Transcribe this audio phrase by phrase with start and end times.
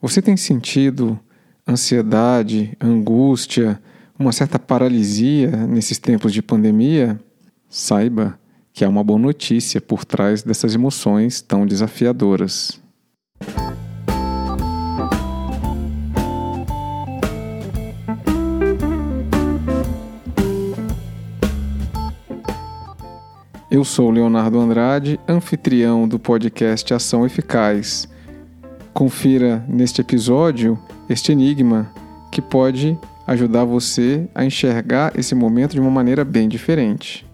[0.00, 1.18] Você tem sentido
[1.66, 3.82] ansiedade, angústia,
[4.16, 7.18] uma certa paralisia nesses tempos de pandemia?
[7.68, 8.38] Saiba
[8.72, 12.80] que há uma boa notícia por trás dessas emoções tão desafiadoras.
[23.68, 28.08] Eu sou Leonardo Andrade, anfitrião do podcast Ação Eficaz.
[28.98, 30.76] Confira neste episódio
[31.08, 31.88] este enigma
[32.32, 32.98] que pode
[33.28, 37.24] ajudar você a enxergar esse momento de uma maneira bem diferente.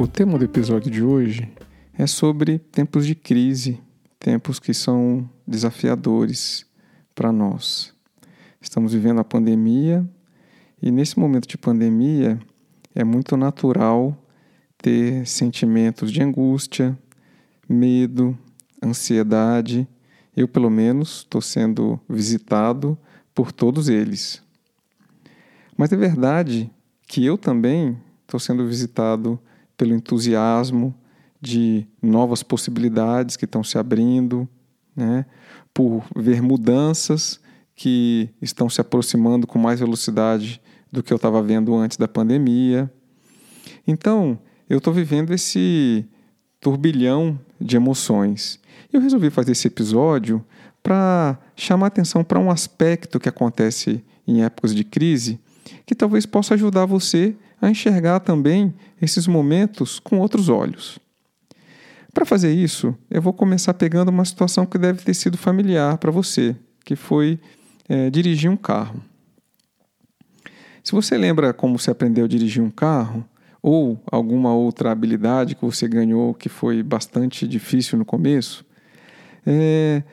[0.00, 1.48] O tema do episódio de hoje
[1.96, 3.80] é sobre tempos de crise,
[4.18, 6.66] tempos que são desafiadores
[7.14, 7.94] para nós.
[8.60, 10.04] Estamos vivendo a pandemia
[10.82, 12.36] e nesse momento de pandemia
[12.96, 14.16] é muito natural
[14.78, 16.98] ter sentimentos de angústia,
[17.68, 18.36] medo,
[18.82, 19.86] ansiedade.
[20.34, 22.98] Eu, pelo menos, estou sendo visitado
[23.34, 24.42] por todos eles.
[25.76, 26.70] Mas é verdade
[27.06, 29.38] que eu também estou sendo visitado
[29.76, 30.94] pelo entusiasmo
[31.38, 34.48] de novas possibilidades que estão se abrindo,
[34.96, 35.26] né?
[35.74, 37.38] por ver mudanças
[37.74, 42.90] que estão se aproximando com mais velocidade do que eu estava vendo antes da pandemia.
[43.86, 46.04] Então, eu estou vivendo esse
[46.60, 48.60] turbilhão de emoções.
[48.92, 50.44] Eu resolvi fazer esse episódio
[50.82, 55.40] para chamar atenção para um aspecto que acontece em épocas de crise
[55.84, 60.98] que talvez possa ajudar você a enxergar também esses momentos com outros olhos.
[62.12, 66.10] Para fazer isso, eu vou começar pegando uma situação que deve ter sido familiar para
[66.10, 67.38] você, que foi
[67.88, 69.02] é, dirigir um carro.
[70.82, 73.24] Se você lembra como você aprendeu a dirigir um carro,
[73.66, 78.64] ou alguma outra habilidade que você ganhou que foi bastante difícil no começo,
[79.44, 80.04] é,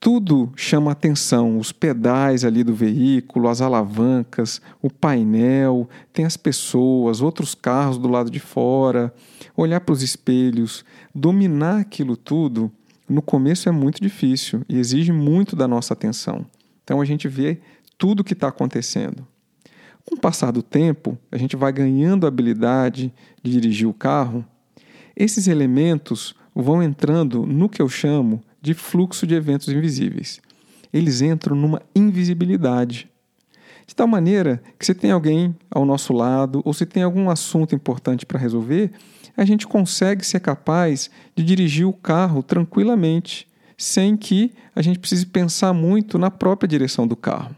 [0.00, 7.20] tudo chama atenção, os pedais ali do veículo, as alavancas, o painel, tem as pessoas,
[7.20, 9.14] outros carros do lado de fora,
[9.56, 10.84] olhar para os espelhos,
[11.14, 12.68] dominar aquilo tudo,
[13.08, 16.44] no começo é muito difícil e exige muito da nossa atenção.
[16.82, 17.60] Então a gente vê
[17.96, 19.24] tudo o que está acontecendo.
[20.04, 24.44] Com o passar do tempo, a gente vai ganhando a habilidade de dirigir o carro.
[25.16, 30.40] Esses elementos vão entrando no que eu chamo de fluxo de eventos invisíveis.
[30.92, 33.08] Eles entram numa invisibilidade.
[33.86, 37.74] De tal maneira que se tem alguém ao nosso lado ou se tem algum assunto
[37.74, 38.90] importante para resolver,
[39.36, 45.26] a gente consegue ser capaz de dirigir o carro tranquilamente, sem que a gente precise
[45.26, 47.56] pensar muito na própria direção do carro.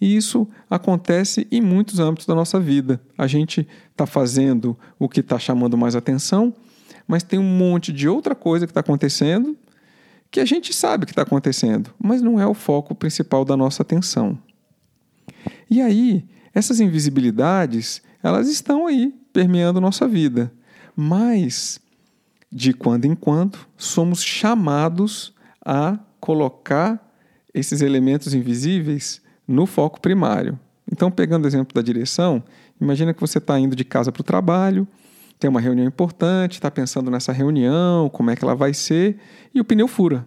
[0.00, 3.00] E isso acontece em muitos âmbitos da nossa vida.
[3.16, 6.52] A gente está fazendo o que está chamando mais atenção,
[7.06, 9.56] mas tem um monte de outra coisa que está acontecendo
[10.34, 13.82] que a gente sabe que está acontecendo, mas não é o foco principal da nossa
[13.82, 14.36] atenção.
[15.70, 20.52] E aí, essas invisibilidades, elas estão aí permeando nossa vida,
[20.96, 21.80] mas
[22.50, 25.32] de quando em quando, somos chamados
[25.64, 27.00] a colocar
[27.54, 30.58] esses elementos invisíveis no foco primário.
[30.90, 32.42] Então, pegando o exemplo da direção,
[32.80, 34.86] imagina que você está indo de casa para o trabalho,
[35.38, 39.18] tem uma reunião importante, está pensando nessa reunião, como é que ela vai ser,
[39.54, 40.26] e o pneu fura.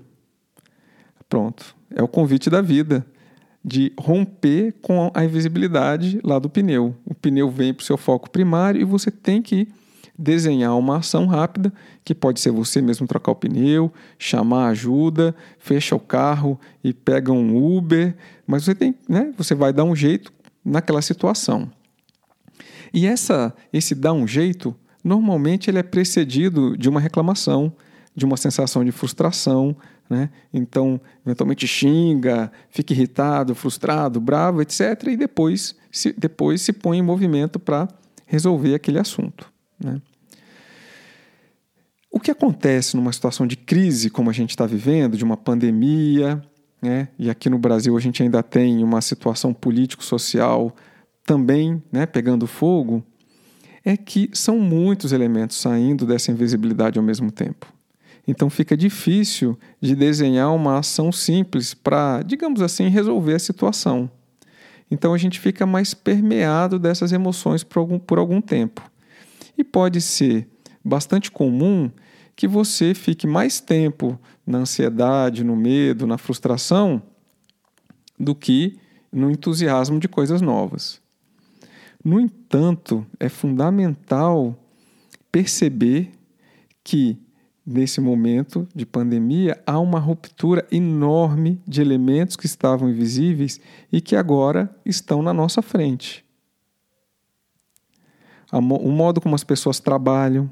[1.30, 3.06] Pronto, é o convite da vida
[3.64, 6.96] de romper com a invisibilidade lá do pneu.
[7.06, 9.68] O pneu vem para o seu foco primário e você tem que
[10.18, 11.72] desenhar uma ação rápida,
[12.04, 17.32] que pode ser você mesmo trocar o pneu, chamar ajuda, fecha o carro e pega
[17.32, 20.34] um Uber, mas você tem, né, você vai dar um jeito
[20.66, 21.70] naquela situação.
[22.94, 27.72] E essa esse dar um jeito, normalmente ele é precedido de uma reclamação,
[28.16, 29.76] de uma sensação de frustração,
[30.10, 30.30] né?
[30.54, 35.04] Então, eventualmente xinga, fica irritado, frustrado, bravo, etc.
[35.08, 37.88] E depois se, depois se põe em movimento para
[38.26, 39.52] resolver aquele assunto.
[39.84, 40.02] Né?
[42.12, 46.42] O que acontece numa situação de crise como a gente está vivendo, de uma pandemia,
[46.82, 47.10] né?
[47.18, 50.76] e aqui no Brasil a gente ainda tem uma situação político-social
[51.26, 53.04] também né, pegando fogo,
[53.84, 57.72] é que são muitos elementos saindo dessa invisibilidade ao mesmo tempo.
[58.28, 64.10] Então fica difícil de desenhar uma ação simples para, digamos assim, resolver a situação.
[64.92, 68.82] Então a gente fica mais permeado dessas emoções por algum, por algum tempo.
[69.58, 70.48] E pode ser
[70.84, 71.92] bastante comum
[72.36, 77.02] que você fique mais tempo na ansiedade, no medo, na frustração,
[78.20, 78.78] do que
[79.12, 81.02] no entusiasmo de coisas novas.
[82.04, 84.58] No entanto, é fundamental
[85.32, 86.12] perceber
[86.84, 87.18] que
[87.68, 93.60] nesse momento de pandemia, há uma ruptura enorme de elementos que estavam invisíveis
[93.92, 96.24] e que agora estão na nossa frente.
[98.52, 100.52] O modo como as pessoas trabalham,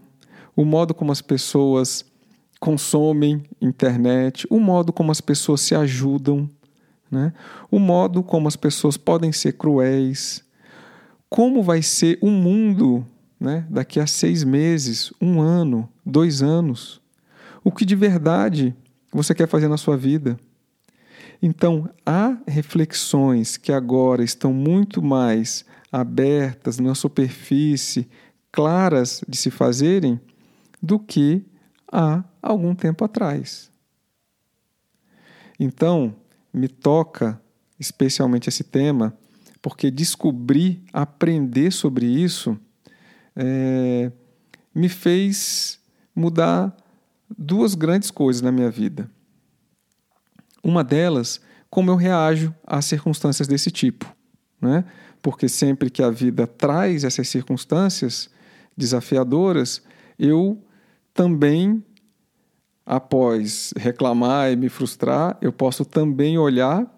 [0.55, 2.05] o modo como as pessoas
[2.59, 6.49] consomem internet, o modo como as pessoas se ajudam,
[7.09, 7.33] né?
[7.69, 10.43] o modo como as pessoas podem ser cruéis,
[11.29, 13.05] como vai ser o mundo
[13.39, 17.01] né, daqui a seis meses, um ano, dois anos
[17.65, 18.75] o que de verdade
[19.11, 20.37] você quer fazer na sua vida.
[21.47, 28.09] Então, há reflexões que agora estão muito mais abertas na superfície,
[28.51, 30.19] claras de se fazerem,
[30.81, 31.45] do que
[31.91, 33.69] há algum tempo atrás.
[35.59, 36.15] Então,
[36.51, 37.39] me toca
[37.79, 39.15] especialmente esse tema,
[39.61, 42.57] porque descobrir, aprender sobre isso,
[43.35, 44.11] é,
[44.73, 45.79] me fez
[46.15, 46.75] mudar
[47.37, 49.07] duas grandes coisas na minha vida.
[50.65, 51.39] Uma delas,
[51.69, 54.11] como eu reajo a circunstâncias desse tipo,
[54.59, 54.83] né?
[55.21, 58.31] Porque sempre que a vida traz essas circunstâncias
[58.75, 59.83] desafiadoras,
[60.17, 60.59] eu
[61.13, 61.83] também,
[62.83, 66.91] após reclamar e me frustrar, eu posso também olhar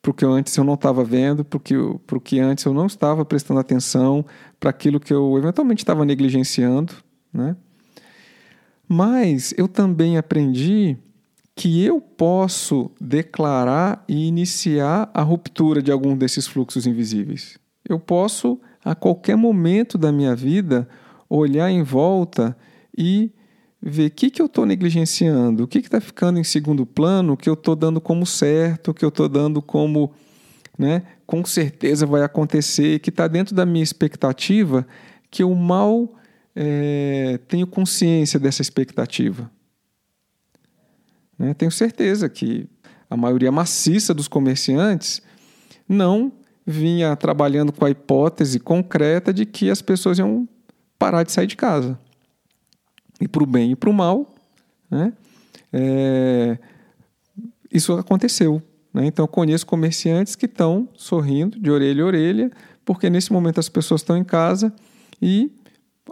[0.00, 3.22] para o que antes eu não estava vendo, para o que antes eu não estava
[3.22, 4.24] prestando atenção,
[4.58, 6.94] para aquilo que eu eventualmente estava negligenciando,
[7.30, 7.54] né?
[8.88, 10.96] Mas eu também aprendi
[11.60, 17.58] que eu posso declarar e iniciar a ruptura de algum desses fluxos invisíveis.
[17.86, 20.88] Eu posso, a qualquer momento da minha vida,
[21.28, 22.56] olhar em volta
[22.96, 23.30] e
[23.78, 27.50] ver o que, que eu estou negligenciando, o que está ficando em segundo plano, que
[27.50, 30.14] eu estou dando como certo, que eu estou dando como
[30.78, 34.86] né, com certeza vai acontecer, que está dentro da minha expectativa,
[35.30, 36.14] que eu mal
[36.56, 39.50] é, tenho consciência dessa expectativa.
[41.40, 41.54] Né?
[41.54, 42.68] Tenho certeza que
[43.08, 45.22] a maioria maciça dos comerciantes
[45.88, 46.30] não
[46.66, 50.46] vinha trabalhando com a hipótese concreta de que as pessoas iam
[50.98, 51.98] parar de sair de casa.
[53.18, 54.34] E para o bem e para o mal,
[54.90, 55.14] né?
[55.72, 56.58] É,
[57.72, 58.62] isso aconteceu.
[58.92, 59.06] Né?
[59.06, 62.50] Então, eu conheço comerciantes que estão sorrindo de orelha a orelha,
[62.84, 64.72] porque nesse momento as pessoas estão em casa
[65.22, 65.50] e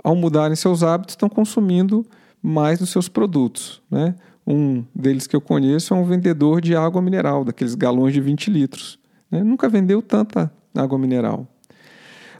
[0.02, 2.06] ao mudarem seus hábitos, estão consumindo
[2.42, 3.82] mais dos seus produtos.
[3.90, 4.14] Né?
[4.50, 8.50] Um deles que eu conheço é um vendedor de água mineral, daqueles galões de 20
[8.50, 8.98] litros.
[9.30, 9.44] Né?
[9.44, 11.46] Nunca vendeu tanta água mineral.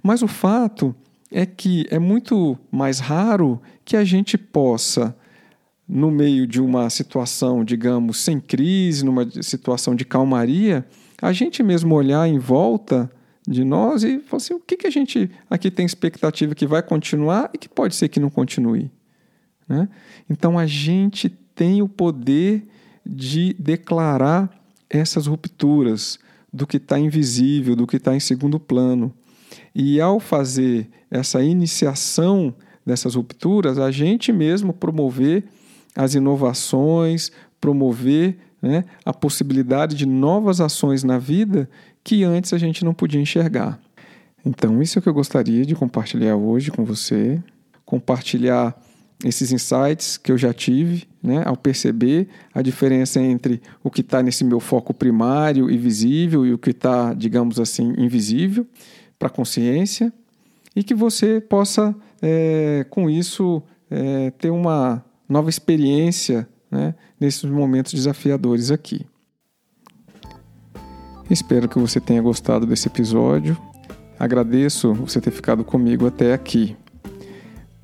[0.02, 0.94] Mas o fato
[1.30, 5.14] é que é muito mais raro que a gente possa,
[5.86, 10.86] no meio de uma situação, digamos, sem crise, numa situação de calmaria,
[11.20, 13.10] a gente mesmo olhar em volta
[13.46, 16.82] de nós e falar assim, o que, que a gente aqui tem expectativa que vai
[16.82, 18.90] continuar e que pode ser que não continue.
[19.68, 19.88] Né?
[20.30, 21.28] Então a gente
[21.58, 22.68] tem o poder
[23.04, 24.48] de declarar
[24.88, 26.16] essas rupturas
[26.52, 29.12] do que está invisível, do que está em segundo plano.
[29.74, 32.54] E ao fazer essa iniciação
[32.86, 35.46] dessas rupturas, a gente mesmo promover
[35.96, 41.68] as inovações, promover né, a possibilidade de novas ações na vida
[42.04, 43.80] que antes a gente não podia enxergar.
[44.46, 47.42] Então, isso é o que eu gostaria de compartilhar hoje com você,
[47.84, 48.80] compartilhar
[49.24, 54.22] esses insights que eu já tive, né, ao perceber a diferença entre o que está
[54.22, 58.66] nesse meu foco primário e visível e o que está, digamos assim, invisível
[59.18, 60.12] para a consciência,
[60.76, 67.92] e que você possa, é, com isso, é, ter uma nova experiência né, nesses momentos
[67.92, 69.04] desafiadores aqui.
[71.28, 73.58] Espero que você tenha gostado desse episódio.
[74.18, 76.76] Agradeço você ter ficado comigo até aqui.